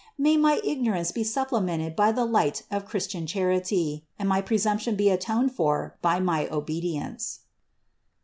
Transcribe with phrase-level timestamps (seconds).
[0.17, 4.29] May my ignorance be supplemented by the light of Christian THE INCARNATION 83 charity and
[4.29, 7.41] my presumption be atoned for by my obedience.